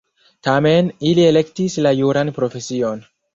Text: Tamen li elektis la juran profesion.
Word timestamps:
Tamen 0.45 0.89
li 1.17 1.25
elektis 1.25 1.77
la 1.89 1.93
juran 1.99 2.33
profesion. 2.41 3.07